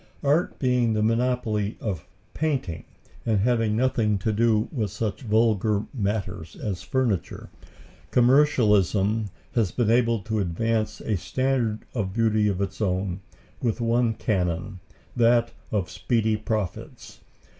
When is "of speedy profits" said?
15.71-17.19